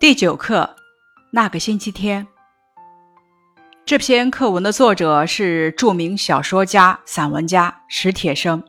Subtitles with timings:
[0.00, 0.76] 第九课，
[1.32, 2.24] 那个星期天。
[3.84, 8.62] 这篇课文的作者是著名小说家、散文家史铁生。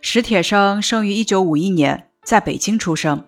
[0.00, 3.26] 史铁生生于一九五一年，在北京出生。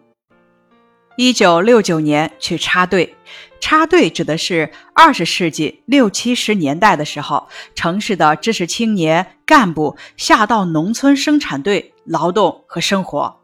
[1.19, 3.15] 一九六九年去插队，
[3.61, 13.43] 插队指的是二十世纪六七十年代的时候，城市的知识青年干部下到农村生产队劳动和生活。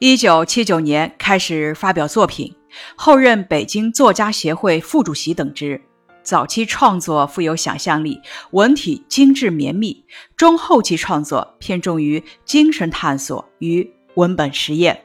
[0.00, 2.56] 一九七九年开始发表作品。
[2.96, 5.80] 后任北京作家协会副主席等职。
[6.22, 8.18] 早期创作富有想象力，
[8.52, 10.04] 文体精致绵密；
[10.36, 15.04] 中后期创作偏重于精神探索与文本实验。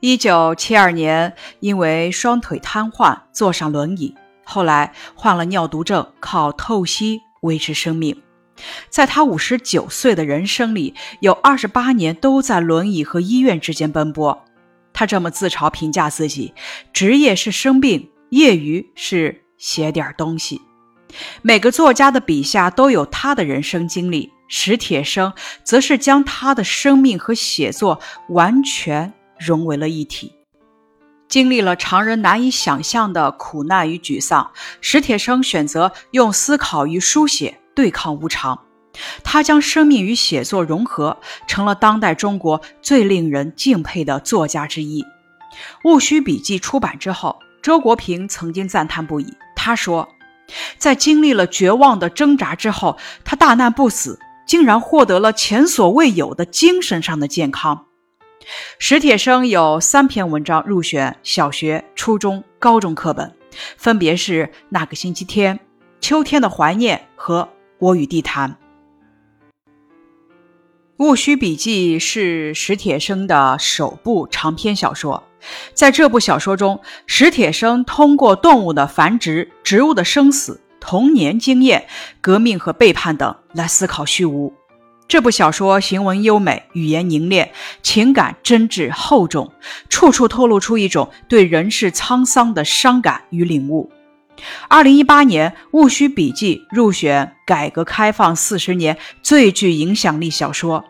[0.00, 8.22] 一九七二年，因为双腿瘫痪，坐上轮椅，后来患了尿毒症，靠透析维持生命。
[8.88, 14.44] 在他五十九岁的人生里，有二十八年都在轮椅和医院之间奔波。
[14.94, 16.54] 他这么自嘲评价自己：
[16.94, 20.62] 职业是生病，业余是写点东西。
[21.42, 30.32] 每个作家的笔下都有他的人生经历，史铁生则是将他的生命和写作完全融为了一体。
[31.28, 38.60] 经历了常人难以想象的苦难与沮丧，史铁生选择用思考与书写对抗无常。
[39.22, 45.02] 他将生命与写作融合，成了当代中国最令人敬佩的作家之一。
[45.84, 49.34] 《戊戌笔记》出版之后，周国平曾经赞叹不已。
[49.56, 50.08] 他说
[50.78, 57.86] ：“在经历了绝望的挣扎之后，他大难不死，竟然获得了前所未有的精神上的健康。”
[58.78, 63.34] 史铁生有三篇文章入选小学、初中、高中课本，
[63.78, 65.56] 分别是《那个星期天》
[66.00, 67.42] 《秋天的怀念》和
[67.78, 68.50] 《我与地坛》。
[71.04, 75.22] 《戊戌笔记》是史铁生的首部长篇小说。
[75.74, 81.86] 在这部小说中，史铁生通过动物的繁殖、植物的生死、童年经验、
[82.22, 84.54] 革命和背叛等来思考虚无。
[85.06, 87.52] 这部小说行文优美，语言凝练，
[87.82, 89.52] 情感真挚厚重，
[89.90, 93.92] 处处透露出一种对人世沧桑的伤感与领悟。
[94.68, 100.82] 二零一八年，《戊戌笔记》入选改革开放四十年最具影响力小说。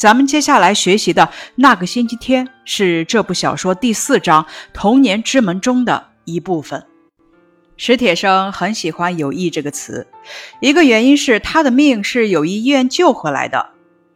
[0.00, 6.86] 咱们接下来学习的那个星期天是这部小说第四章“童年之门”中的一部分。
[7.76, 10.06] 史铁生很喜欢“友谊”这个词，
[10.62, 13.72] 一个原因是他的命是友谊医院救回来的。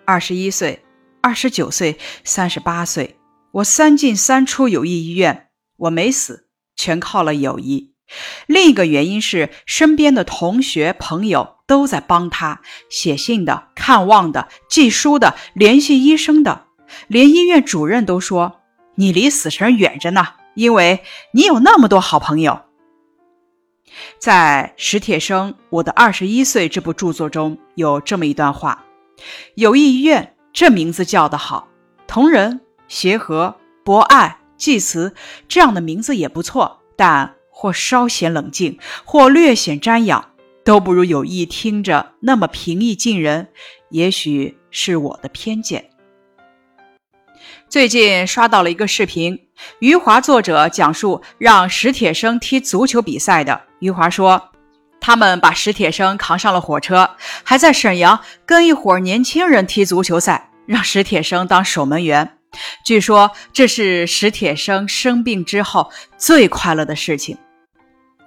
[0.06, 0.83] 二十一岁、
[1.21, 3.19] 二十九岁、三十八岁，
[3.53, 7.93] 我三进三出友谊医院，我没死，全靠了友谊。
[8.47, 16.65] 另一个原因是，身边的同学朋友都在帮他写信的、看望的、寄书的、联系医生的，
[17.09, 18.61] 连医院主任都说
[18.97, 22.63] ：“你离死神远着呢，因为你有那么多好朋友。”
[24.19, 28.85] 在史铁生《我的二十一岁》这部著作中有这么一段话
[29.55, 31.69] ：“友谊医院这名字叫得好，
[32.07, 35.15] 同仁、协和、博爱、济慈
[35.49, 40.33] 这样的名字也不错，但……”或稍显冷静，或略显瞻仰，
[40.65, 43.49] 都不如有意听着那么平易近人。
[43.91, 45.91] 也许是我的偏见。
[47.69, 49.39] 最近刷到了一个视频，
[49.81, 53.61] 余华作者讲述让史铁生踢足球比赛的。
[53.81, 54.51] 余华说，
[55.01, 57.11] 他们把史铁生扛上了火车，
[57.43, 62.39] 还在沈阳跟一伙年轻人踢足球赛，让史铁生当守门员。
[62.85, 67.37] 据说这是史铁生生病之后最快乐的事情。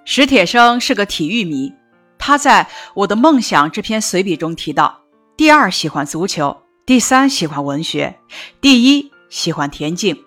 [0.03, 1.73] 史铁生是个体育迷，
[2.17, 2.63] 他在
[2.93, 5.01] 《我的梦想》这篇随笔中提到：
[5.35, 8.19] 第二喜欢足球，第三喜欢文学，
[8.61, 10.23] 第一喜欢田径。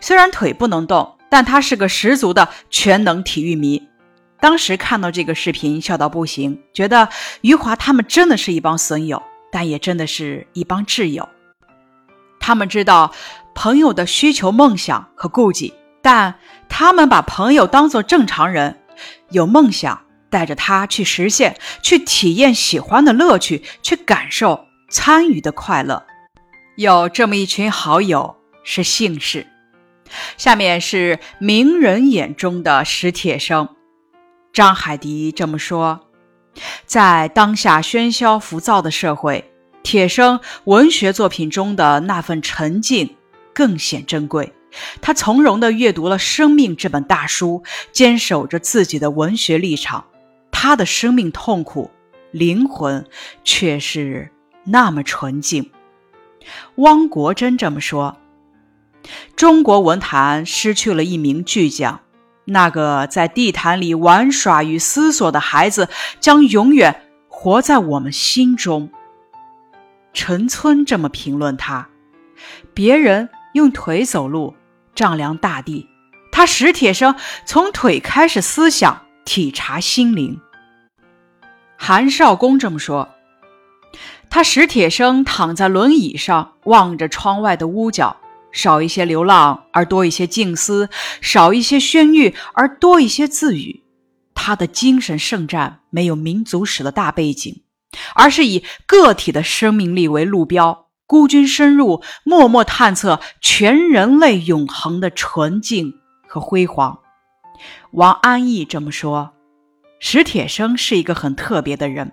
[0.00, 3.82] 虽然腿不能动，但他是个十足的全能体育迷。
[4.40, 7.08] 当时看到这个视频，笑到不行，觉得
[7.42, 11.28] 余华他们真的是一帮损友，但也真的是一帮挚友。
[12.40, 13.12] 他们知道。
[13.56, 15.72] 朋友的需求、梦想和顾忌，
[16.02, 16.34] 但
[16.68, 18.80] 他们把朋友当作正常人，
[19.30, 20.03] 有梦想，
[20.34, 26.04] 带着他去实现，去体验喜欢的乐趣，去感受参与的快乐。
[26.74, 28.34] 有这么一群好友
[28.64, 29.46] 是幸事。
[30.36, 33.68] 下面是名人眼中的史铁生，
[34.52, 36.00] 张海迪这么说：
[36.84, 39.52] 在当下喧嚣浮躁的社会，
[39.84, 43.14] 铁生文学作品中的那份沉静。
[43.54, 44.52] 更显珍贵。
[45.00, 50.04] 他从容地阅读了《生命》这本大书，坚守着自己的文学立场。
[50.64, 51.90] 他的生命痛苦，
[52.30, 53.04] 灵魂
[53.44, 54.30] 却是
[54.64, 55.70] 那么纯净。
[56.76, 58.16] 汪国真这么说
[59.36, 62.00] ：“中国文坛失去了一名巨匠，
[62.46, 68.88] 那个在地毯里玩耍与思索的孩子，将永远活在我们心中。
[70.14, 71.90] 陈村这么评论他：
[72.72, 74.54] 别人用腿走路，
[74.94, 75.86] 丈量大地；
[76.32, 77.14] 他史铁生
[77.44, 80.40] 从腿开始思想，体察心灵。
[81.86, 83.10] 韩少功这么说：
[84.30, 88.16] 他史铁生躺在轮椅上，望着窗外的屋角。
[88.52, 90.88] 少一些流浪而多一些静思，
[91.20, 93.82] 少一些喧誉而多一些自语。
[94.34, 97.60] 他的精神圣战没有民族史的大背景，
[98.14, 105.92] 而是以个体的生命力为路标，孤军深入，默默探测全人类永恒的纯净
[106.26, 107.00] 和辉煌。
[107.90, 109.33] 王安忆这么说
[109.98, 112.12] ：“史铁生是一个很特别的人，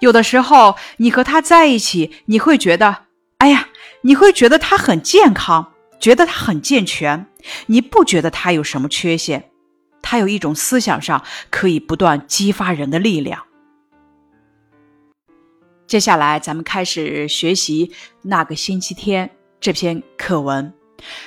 [0.00, 3.04] 有的时候你和他在一起，你会觉得，
[3.38, 3.68] 哎呀，
[4.02, 5.68] 你会觉得他很健康。”
[6.02, 7.28] 觉得他很健全，
[7.66, 9.50] 你不觉得他有什么缺陷？
[10.02, 13.44] 他有一种思想上可以不断激发人的力量。
[15.86, 17.92] 接下来，咱们开始学习
[18.22, 19.30] 那个星期天
[19.60, 20.74] 这篇课文。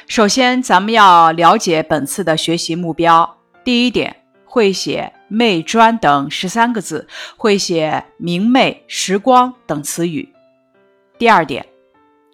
[0.10, 3.38] 首先，咱们要了解本次的学习目标。
[3.64, 4.14] 第一点，
[4.44, 7.08] 会写“媚专”等十三个字，
[7.38, 10.34] 会写“明媚”“时光”等词语。
[11.18, 11.66] 第二点。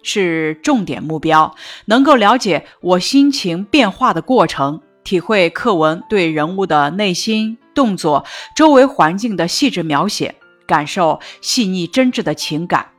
[0.04, 1.54] 是重点目标，
[1.84, 8.24] 能够了解我心情变化的过程，体会课文对人物的内心、动作、
[8.56, 10.34] 周围环境的细致描写，
[10.66, 12.90] 感受细腻真挚的情感。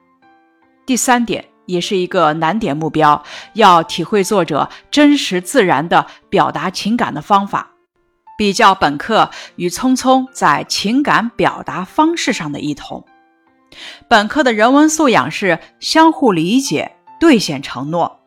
[0.86, 3.22] 第三点，也是一个难点目标，
[3.56, 7.73] 要体会作者真实自然的表达情感的方法，
[8.38, 13.06] 比较本课与匆匆在情感表达方式上的异同。
[14.08, 18.20] 本课的人文素养是相互理解、兑现承诺。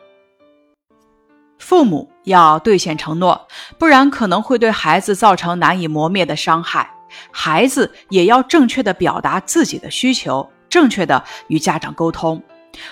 [1.59, 3.49] 父母要兑现承诺，
[3.79, 6.91] 不然可能会对孩子造成难以磨灭的伤害。
[7.33, 12.43] 孩子也要正确的表达自己的需求，正确的与家长沟通。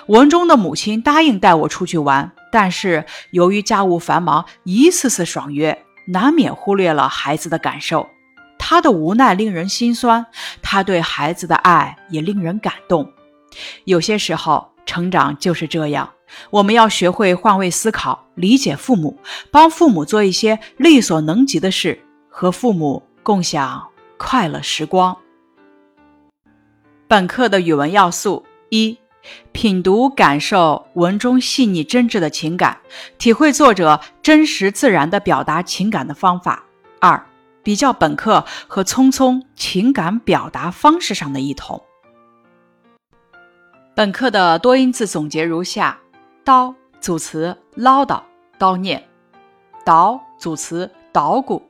[0.06, 8.08] 文中的母亲答应带我出去玩，但是由于家务繁忙，一次次爽约，难免忽略了孩子的感受。
[8.58, 10.24] 他的无奈令人心酸，
[10.62, 13.12] 他对孩子的爱也令人感动。
[13.84, 16.10] 有些时候，成长就是这样，
[16.50, 19.18] 我们要学会换位思考，理解父母，
[19.50, 23.86] 帮父母做一些力所能及的事，和父母共享
[24.16, 25.16] 快乐时光。
[27.06, 28.98] 本课的语文要素：一、
[29.52, 32.78] 品读感受文中细腻真挚的情感，
[33.18, 36.64] 体会作者真实自然的表达情感的方法；
[37.00, 37.26] 二、
[37.62, 41.82] 比较本课和匆匆情感表达方式上的异同。
[43.94, 45.98] 本课的多音字总结如下：
[46.44, 48.20] 叨组词唠叨
[48.58, 49.04] 叨念，
[49.84, 51.62] 捣组词捣鼓，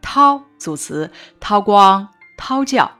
[0.00, 2.90] 掏组词掏光掏教。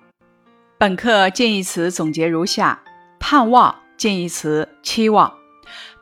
[0.79, 2.83] 本课建议词总结如下：
[3.19, 5.33] 盼望近义词期望，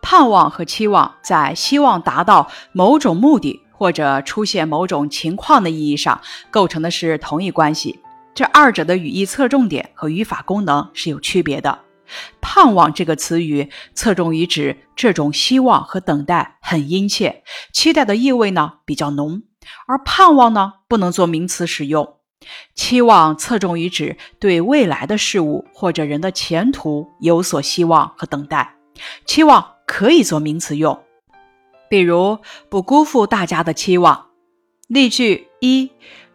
[0.00, 3.60] 盼望和期望在希望达到某种目的。
[3.74, 8.00] 或者出现某种情况的意义上，构成的是同一关系。
[8.34, 11.80] 这二者的语义侧重点和语法功能是有区别的。
[12.40, 19.42] 盼望这个词语侧重于指这种希望和等待很殷切，期待的意味呢比较浓；
[19.86, 22.16] 而盼望呢不能做名词使用。
[22.74, 28.76] 期望侧重于指对未来的事物或者人的前途有所希望和等待，
[29.26, 31.02] 期望可以做名词用。
[31.88, 34.28] 比如不辜负大家的期望。
[34.86, 35.90] 例句一：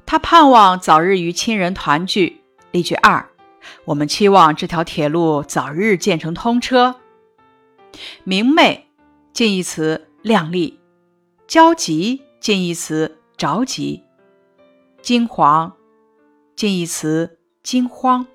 [0.06, 2.42] 他盼望早日与亲人团聚。
[2.72, 3.30] 例句二：
[3.86, 6.96] 我们期望这条铁路早日建成通车。
[8.24, 8.88] 明媚
[9.34, 10.80] 近义词靓丽，
[11.48, 14.04] 焦急近义词着急，
[15.02, 15.72] 惊惶
[16.56, 18.28] 近义词惊慌，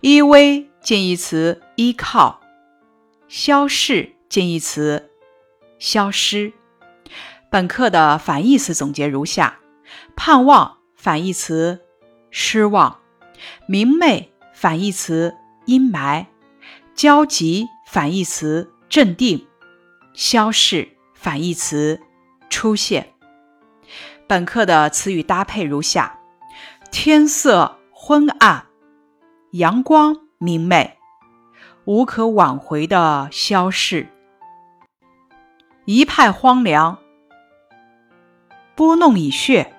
[0.00, 2.40] 依偎近义词依靠，
[3.26, 5.10] 消逝近义词。
[5.80, 6.52] 消失。
[7.50, 9.58] 本课的反义词总结如下：
[10.14, 11.80] 盼望反义词
[12.30, 13.00] 失望，
[13.66, 15.34] 明媚反义词
[15.66, 16.26] 阴霾，
[16.94, 19.44] 焦急反义词镇定，
[20.14, 22.00] 消逝反义词
[22.48, 23.14] 出现。
[24.28, 26.17] 本课的词语搭配如下：
[26.90, 28.66] 天色昏暗，
[29.52, 30.98] 阳光明媚，
[31.84, 34.08] 无可挽回的消逝。
[35.84, 36.98] 一派荒凉，
[38.74, 39.74] 拨弄已血，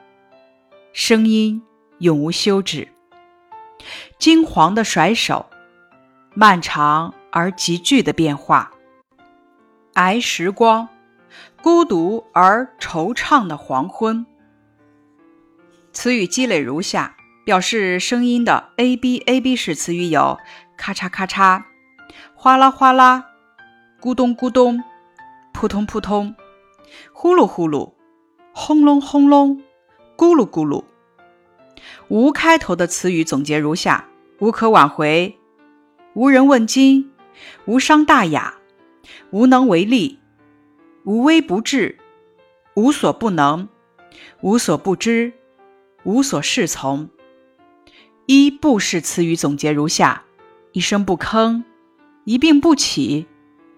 [0.94, 1.62] 声音
[1.98, 2.88] 永无休止。
[4.18, 5.48] 金黄的甩手，
[6.34, 8.72] 漫长而急剧的变化。
[9.94, 10.88] 挨时光，
[11.62, 14.26] 孤独而惆怅的黄昏。
[16.00, 20.38] 词语积累如下：表示声音的 a b a b 式词语有
[20.78, 21.62] 咔嚓咔嚓、
[22.36, 23.26] 哗啦哗啦、
[24.00, 24.82] 咕咚咕咚、
[25.54, 26.34] 扑通扑通、
[27.12, 27.92] 呼噜呼噜、
[28.54, 29.62] 轰隆轰隆、
[30.16, 30.86] 咕噜咕噜。
[32.08, 34.08] 无开头的词语总结如下：
[34.40, 35.38] 无可挽回、
[36.14, 37.12] 无人问津、
[37.66, 38.54] 无伤大雅、
[39.32, 40.18] 无能为力、
[41.04, 41.98] 无微不至、
[42.76, 43.68] 无所不能、
[44.40, 45.34] 无所不知、
[46.04, 47.10] 无所适从。
[48.26, 50.24] 一不式词语总结如下：
[50.72, 51.64] 一声不吭、
[52.26, 53.28] 一病不起、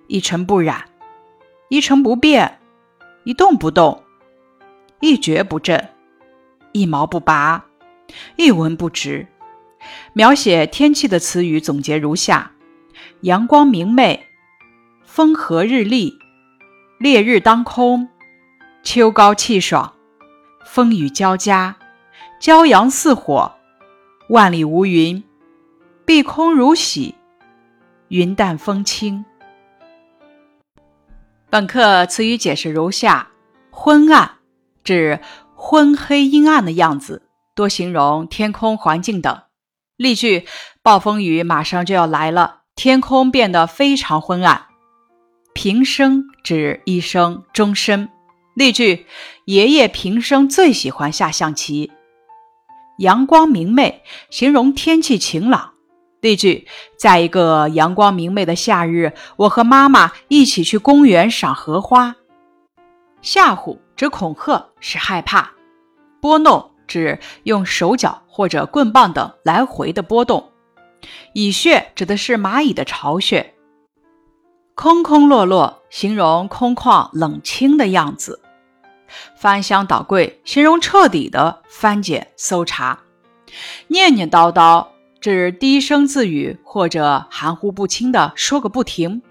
[0.07, 0.85] 一尘不染、
[1.69, 2.59] 一成不变、
[3.23, 4.03] 一动不动、
[4.99, 5.89] 一蹶不振、
[6.73, 7.65] 一毛不拔。
[8.35, 9.25] 一文不值。
[10.11, 12.51] 描写天气的词语总结如下：
[13.21, 14.27] 阳光明媚，
[15.05, 16.19] 风和日丽，
[16.99, 18.09] 烈日当空，
[18.83, 19.93] 秋高气爽，
[20.65, 21.77] 风雨交加，
[22.41, 23.53] 骄阳似火，
[24.27, 25.23] 万里无云，
[26.05, 27.13] 碧空如洗，
[28.07, 29.23] 云淡风轻。
[31.51, 33.27] 本课词语解释如下：
[33.69, 34.39] 昏暗，
[34.83, 35.19] 指
[35.53, 37.21] 昏黑阴暗的样子。
[37.53, 39.41] 多形容天空环境等。
[39.95, 40.47] 例句：
[40.81, 44.65] 暴风雨马上就要来了，天空变得非常昏暗。
[45.53, 48.09] 平生指一生终身。
[48.55, 49.05] 例句：
[49.45, 51.91] 爷爷平生最喜欢下象棋。
[52.97, 55.73] 阳光明媚，形容天气晴朗。
[56.19, 56.67] 例句：
[56.97, 62.15] 在一个阳光明媚的夏日，我和妈妈一起去公园赏荷花。
[63.21, 65.51] 吓唬指恐吓，是害怕。
[66.21, 66.69] 拨弄。
[66.87, 70.51] 指用手脚或者棍棒等来回的拨动，
[71.33, 73.53] 蚁穴指的是蚂蚁的巢穴。
[74.75, 78.40] 空空落落形容空旷冷清的样子。
[79.35, 82.99] 翻箱倒柜形容彻底的翻检搜查。
[83.87, 84.87] 念念叨叨
[85.19, 89.21] 指低声自语或者含糊不清的说个不停。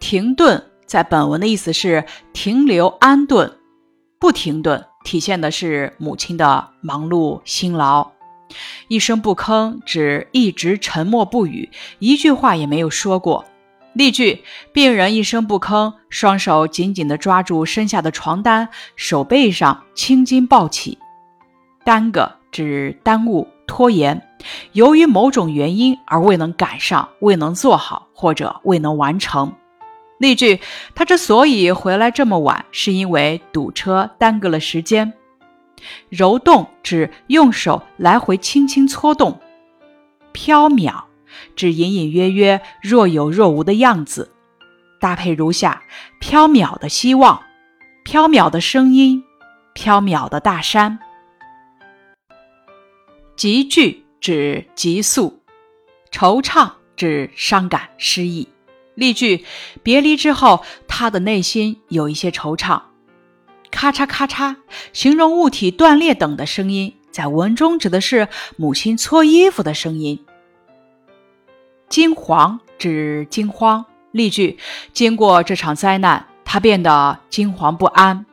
[0.00, 3.58] 停顿在本文的意思是停留安顿，
[4.18, 4.84] 不停顿。
[5.04, 8.10] 体现的是母亲的忙碌辛劳，
[8.88, 13.44] 一声不吭指一直沉默不语，一句话也没有说过。
[13.94, 20.98] 例句：病人一声不吭，双手紧紧地抓住身下的床单，手背上青筋暴起。
[21.84, 24.22] 耽搁指耽误、拖延，
[24.72, 29.52] 由于某种原因而未能赶上、未能做好或者未能完成。
[30.18, 30.60] 例句：
[30.94, 35.12] 他之所以回来这么晚，是因为堵车耽搁了时间。
[36.08, 39.40] 揉动指用手来回轻轻搓动。
[40.32, 41.02] 缥缈
[41.56, 44.32] 指隐隐约约、若有若无的样子。
[45.00, 45.82] 搭配如下：
[46.20, 47.42] 缥缈的希望，
[48.04, 49.22] 缥缈的声音，
[49.74, 50.98] 缥缈的大山。
[53.36, 55.40] 急剧指急速，
[56.10, 58.48] 惆怅指伤感失意。
[58.96, 59.44] 例句：
[59.84, 62.82] 别离之后，他的内心有一些惆怅。
[63.70, 64.56] 咔嚓咔嚓，
[64.92, 68.26] 形容物体断裂等的声音，在文中指的是
[68.56, 70.24] 母亲搓衣服的声音。
[71.88, 73.84] 惊惶指惊慌。
[74.12, 74.58] 例句：
[74.92, 78.24] 经过这场灾难，他变得惊惶不安。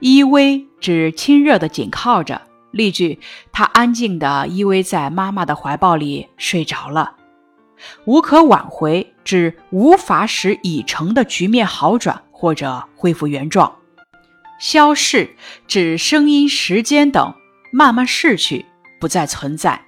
[0.00, 2.42] 依偎指亲热的紧靠着。
[2.70, 3.18] 例句：
[3.52, 7.14] 他安静地依偎在妈妈的怀抱里睡着了。
[8.04, 13.76] 无可挽回，指无法使已成的局面好转或者恢复原状。
[14.58, 15.36] 消逝，
[15.68, 17.34] 指声音、时间等
[17.72, 18.66] 慢慢逝去，
[19.00, 19.80] 不再存在。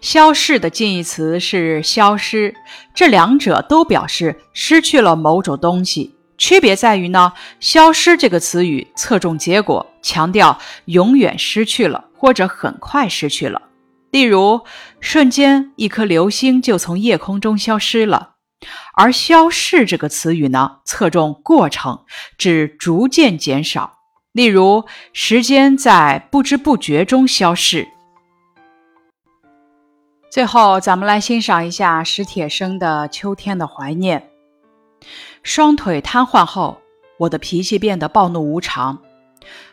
[0.00, 2.54] 消逝的近义词是消失，
[2.94, 6.14] 这两者都表示失去了某种东西。
[6.36, 13.62] 区别在于呢，消失这个词语侧重结果，强调永远失去了或者很快失去了。
[14.10, 14.60] 例如，
[15.00, 18.36] 瞬间一颗流星就从夜空中消失了，
[18.94, 22.04] 而“消逝”这个词语呢，侧重过程，
[22.38, 23.98] 指逐渐减少。
[24.32, 27.88] 例如，时间在不知不觉中消逝。
[30.38, 34.30] 最后，咱们来欣赏一下史铁生的《秋天的怀念》。
[35.42, 36.78] 双腿瘫痪后，
[37.18, 39.02] 我的脾气变得暴怒无常。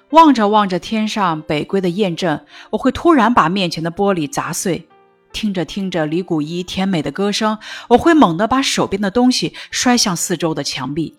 [0.10, 4.88] 望着望着天上北归的雁阵，我会突然把面前的玻璃砸碎；
[5.32, 11.16] 听着听着李谷一甜美的歌声，我会猛地把手边的东西摔向四周的墙壁。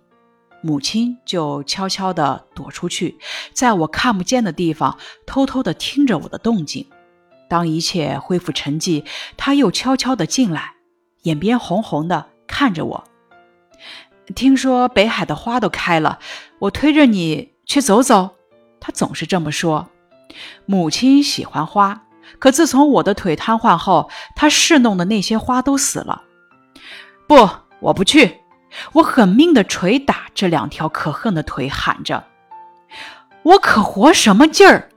[0.61, 3.17] 母亲就悄悄地躲出去，
[3.53, 6.85] 在我看不见的地方偷偷地听着我的动静。
[7.49, 9.05] 当一切恢复沉寂，
[9.37, 10.75] 他又悄悄地进来，
[11.23, 13.05] 眼边红红的看着我。
[14.35, 16.19] 听说北海的花都开了，
[16.59, 18.31] 我推着你去走走。
[18.81, 19.89] 他总是这么说，
[20.65, 22.03] 母亲喜欢花，
[22.39, 26.23] 可自从我的腿瘫痪后，她侍弄的那些花都死了。
[27.29, 27.49] 不，
[27.81, 28.41] 我不去！
[28.93, 32.25] 我狠命的捶打这两条可恨的腿，喊着
[33.43, 34.91] ：“我可活什么劲儿？”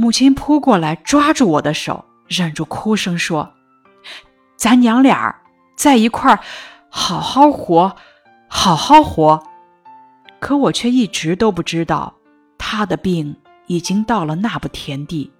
[0.00, 3.52] 母亲扑过来抓住我的手，忍住哭声说
[4.56, 5.42] ：“咱娘俩
[5.76, 6.40] 在一块儿，
[6.88, 7.94] 好好活，
[8.48, 9.42] 好好活。”
[10.40, 12.14] 可我却一直都不知道，
[12.56, 15.30] 她的病已经到了那步田地。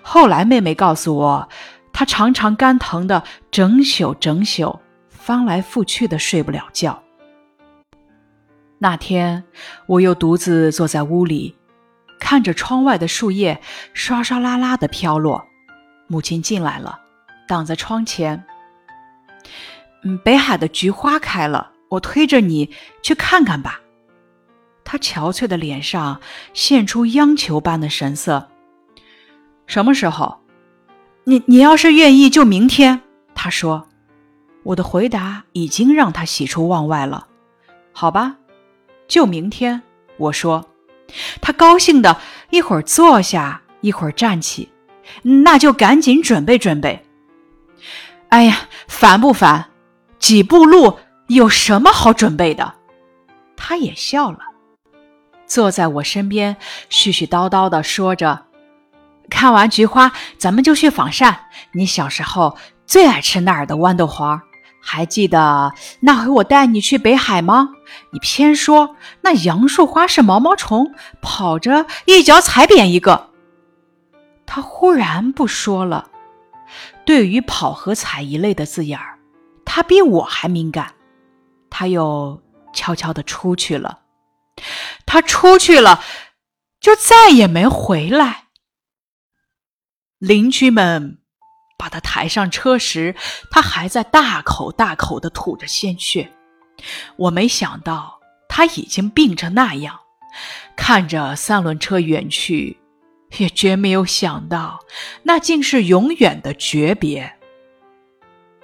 [0.00, 1.48] 后来妹妹告诉我，
[1.92, 4.78] 她常常肝疼的整宿整宿。
[5.10, 7.02] 翻来覆去的睡不了觉。
[8.78, 9.42] 那天，
[9.86, 11.56] 我又独自坐在屋里，
[12.18, 13.60] 看着窗外的树叶
[13.94, 15.46] 唰唰啦啦的飘落。
[16.06, 17.00] 母亲进来了，
[17.48, 18.44] 挡在窗前。
[20.02, 22.70] 嗯，北海的菊花开了，我推着你
[23.02, 23.80] 去看看吧。
[24.84, 26.20] 她憔悴的脸上
[26.52, 28.50] 现出央求般的神色。
[29.66, 30.40] 什么时候？
[31.24, 33.00] 你你要是愿意，就明天。
[33.34, 33.88] 她说。
[34.62, 37.26] 我的回答已经让他喜出望外了，
[37.92, 38.36] 好吧，
[39.06, 39.82] 就明天。
[40.16, 40.66] 我说，
[41.40, 42.18] 他高兴的
[42.50, 44.70] 一会儿坐下，一会儿站起，
[45.22, 47.04] 那就赶紧准备准备。
[48.30, 49.66] 哎呀，烦不烦？
[50.18, 52.74] 几步路有什么好准备的？
[53.56, 54.38] 他也笑了，
[55.46, 56.56] 坐在我身边，
[56.90, 58.46] 絮絮叨叨的说着
[59.30, 61.38] ：“看完菊花，咱们就去仿膳。
[61.72, 62.56] 你小时候
[62.86, 64.40] 最爱吃那儿的豌豆黄。”
[64.86, 67.70] 还记得那回我带你去北海吗？
[68.10, 73.30] 你偏说那杨树花是毛毛虫，跑着一脚踩扁一个。
[74.46, 76.10] 他忽然不说了。
[77.04, 79.18] 对于“跑”和“踩”一类的字眼儿，
[79.64, 80.94] 他比我还敏感。
[81.70, 84.00] 他又悄悄地出去了。
[85.06, 86.02] 他出去了，
[86.80, 88.44] 就再也没回来。
[90.18, 91.18] 邻居们。
[91.76, 93.14] 把他抬上车时，
[93.50, 96.32] 他还在大口大口地吐着鲜血。
[97.16, 100.00] 我没想到他已经病成那样，
[100.76, 102.78] 看着三轮车远去，
[103.38, 104.80] 也绝没有想到
[105.22, 107.34] 那竟是永远的诀别。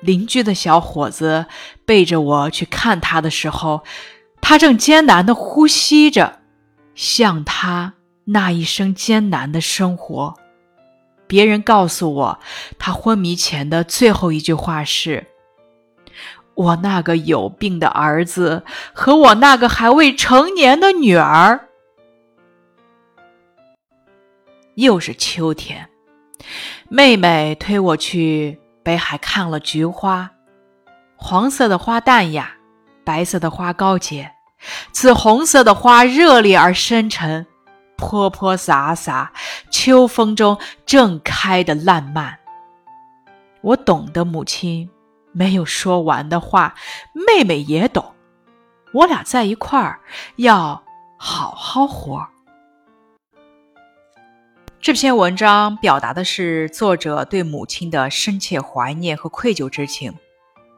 [0.00, 1.46] 邻居的小伙子
[1.84, 3.84] 背着我去看他的时候，
[4.40, 6.40] 他正艰难地呼吸着，
[6.94, 7.94] 像他
[8.24, 10.34] 那一生艰难的生活。
[11.26, 12.40] 别人告诉我，
[12.78, 15.26] 他昏迷前的最后一句话是
[16.60, 21.68] ：“我那个有病的儿子和我那个还未成年的女儿。”
[24.76, 25.88] 又是秋天，
[26.88, 30.30] 妹妹推我去北海看了菊花，
[31.16, 32.52] 黄色的花淡雅，
[33.04, 34.32] 白色的花高洁，
[34.92, 37.46] 紫红色的花热烈而深沉。
[37.96, 39.30] 泼泼洒洒，
[39.70, 42.38] 秋风中正开的烂漫。
[43.60, 44.88] 我懂得母亲
[45.32, 46.74] 没有说完的话，
[47.12, 48.14] 妹妹也懂。
[48.92, 50.00] 我俩在一块儿
[50.36, 50.82] 要
[51.16, 52.26] 好好活。
[54.80, 60.14] 这篇文章表达的是作者对母亲的深切怀念和愧疚之情。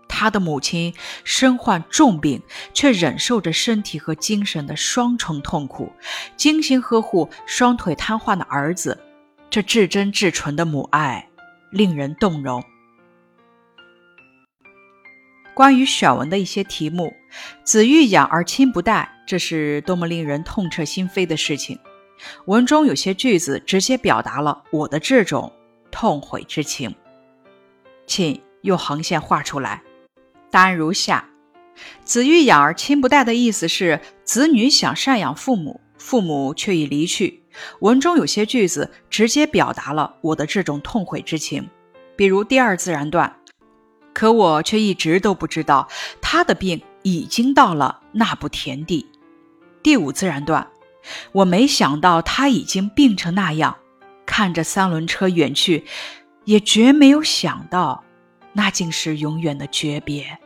[0.09, 0.93] 他的母亲
[1.25, 2.43] 身患重病，
[2.75, 5.91] 却忍受着身体和精神的双重痛苦，
[6.37, 9.01] 精心呵护双腿瘫痪的儿子。
[9.49, 11.29] 这至真至纯的母爱，
[11.71, 12.63] 令人动容。
[15.55, 17.15] 关于选文的一些题目
[17.63, 21.79] ：“子欲养而亲不待”，这是多么令人痛彻心扉的事情。
[22.47, 25.53] 文中有些句子直接表达了我的这种
[25.91, 26.95] 痛悔之情，
[28.07, 29.83] 请用横线画出来。
[30.51, 31.29] 答案如下
[32.05, 37.43] ：“子欲养而亲不待”的意思是子女想赡养父母，父母却已离去。
[37.81, 41.69] 文中有些句子直接表达了我的这种痛悔之情，
[42.17, 43.37] 比如第二自然段，
[44.13, 45.89] 可我却一直都不知道
[46.21, 49.07] 他的病已经到了那步田地。
[49.83, 50.67] 第五自然段，
[51.33, 53.77] 我没想到他已经病成那样，
[54.25, 55.85] 看着三轮车远去，
[56.45, 58.05] 也绝没有想到
[58.53, 60.39] 那竟是永远的诀别。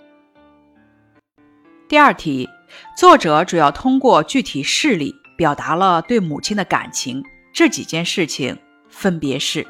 [1.88, 2.48] 第二题，
[2.96, 7.22] 作者主要通过具体事例表达了对母亲的感情。
[7.52, 9.66] 这几件事情分别是：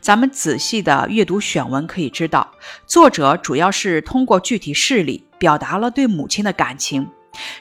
[0.00, 2.52] 咱们仔细的阅读选文可以知道，
[2.86, 7.08] 作者主要是通过具体事例表达了对母亲的感情。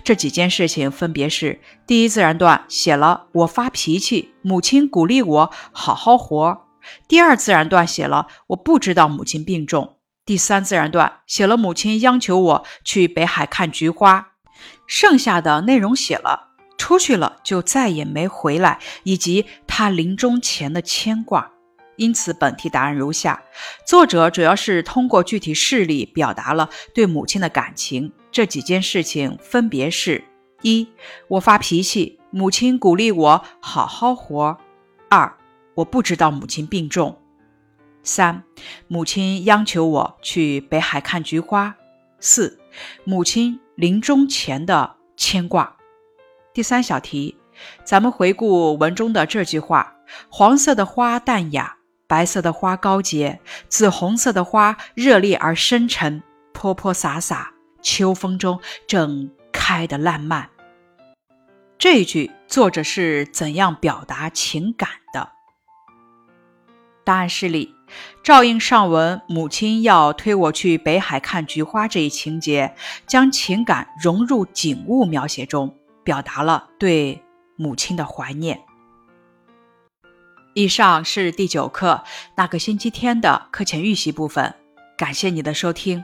[0.04, 6.68] 这几件事情分别是：第一自然段写了我发脾气，母亲鼓励我好好活；
[7.08, 9.98] 第二自然段写了我不知道母亲病重。
[10.26, 14.34] 第三自然段写了母亲央求我去北海看菊花，
[14.86, 21.53] 剩下的内容写了出去了就再也没回来，以及他临终前的牵挂。
[22.04, 23.42] 因此，本题答案如下：
[23.88, 28.12] 作者主要是通过具体事例表达了对母亲的感情。
[28.30, 30.26] 这几件事情分别是：
[30.64, 30.90] 一、
[31.30, 34.58] 我发脾气，母亲鼓励我好好活；
[35.10, 35.38] 二、
[35.76, 37.16] 我不知道母亲病重；
[38.04, 38.44] 三、
[38.90, 41.76] 母亲央求我去北海看菊花；
[42.20, 42.60] 四、
[43.06, 45.78] 母亲临终前的牵挂。
[46.54, 47.38] 第三小题，
[47.86, 49.96] 咱们回顾文中的这句话：
[50.28, 51.78] 黄色的花淡雅。
[52.14, 56.22] 白色的花高洁，紫红色的花热烈而深沉，
[56.54, 60.48] 泼泼洒洒，秋风中正开得烂漫。
[61.80, 65.30] 这一句作者是怎样表达情感的？
[67.04, 67.74] 答案是例，
[68.24, 72.76] 照应上文母亲要推我去北海看菊花这一情节，
[73.08, 77.24] 将情感融入景物描写中，表达了对
[77.56, 78.60] 母亲的怀念。
[80.54, 82.04] 以上是第九课
[82.36, 84.54] 那个星期天的课前预习部分，
[84.96, 86.04] 感谢你的收听。